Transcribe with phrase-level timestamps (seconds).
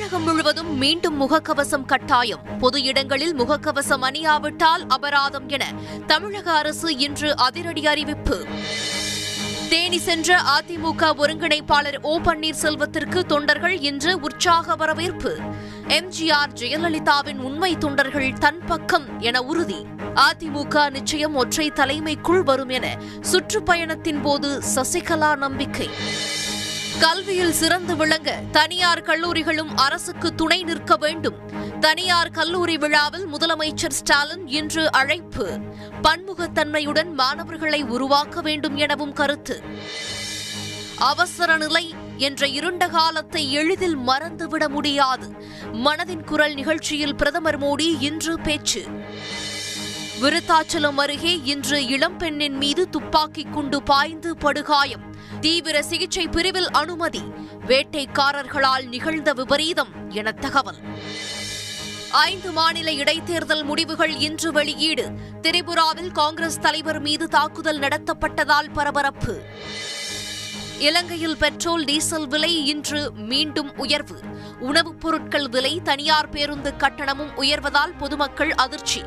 [0.00, 2.58] தமிழகம் முழுவதும் மீண்டும் முகக்கவசம் கட்டாயம்.
[2.58, 5.64] பொது இடங்களில் முகக்கவசம் அணியாவிட்டால் அபராதம் என
[6.06, 8.46] தமிழக அரசு இன்று அதிரடி அறிவிப்பு.
[9.68, 15.38] தேனி சென்ற அதிமுக ஒருங்கிணைப்பாளர் ஓ பன்னீர்செல்வத்திற்கு தொண்டர்கள் இன்று உற்சாக வரவேற்பு.
[15.88, 19.86] எம்ஜிஆர் ஜெயலலிதாவின் உண்மை தொண்டர்கள் தன் பக்கம் என உறுதி.
[20.14, 22.96] அதிமுக நிச்சயம் ஒற்றை தலைமைக்குள் வரும் என
[23.32, 25.90] சுற்றுப்பயணத்தின் போது சசிகலா நம்பிக்கை.
[27.00, 31.36] கல்வியில் சிறந்து விளங்க தனியார் கல்லூரிகளும் அரசுக்கு துணை நிற்க வேண்டும்.
[31.80, 35.58] தனியார் கல்லூரி விழாவில் முதலமைச்சர் ஸ்டாலின் இன்று அழைப்பு.
[36.02, 39.62] பன்முகத்தன்மையுடன் மாணவர்களை உருவாக்க வேண்டும் எனவும் கருத்து.
[40.98, 45.28] அவசர நிலை என்ற இருண்ட காலத்தை எளிதில் மறந்துவிட முடியாது.
[45.72, 48.84] மனதின் குரல் நிகழ்ச்சியில் பிரதமர் மோடி இன்று பேச்சு.
[50.20, 55.08] விருத்தாச்சலம் அருகே இன்று இளம்பெண்ணின் மீது துப்பாக்கி குண்டு பாய்ந்து படுகாயம்.
[55.40, 57.22] தீவிர சிகிச்சை பிரிவில் அனுமதி.
[57.66, 60.76] வேட்டைக்காரர்களால் நிகழ்ந்த விபரீதம் என தகவல்.
[62.10, 65.10] ஐந்து மாநில இடைத்தேர்தல் முடிவுகள் இன்று வெளியீடு.
[65.42, 69.42] திரிபுராவில் காங்கிரஸ் தலைவர் மீது தாக்குதல் நடத்தப்பட்டதால் பரபரப்பு.
[70.78, 74.20] இலங்கையில் பெட்ரோல் டீசல் விலை இன்று மீண்டும் உயர்வு.
[74.60, 78.98] உணவுப் பொருட்கள் விலை தனியார் பேருந்து கட்டணமும் உயர்வதால் பொதுமக்கள் அதிர்ச்சி.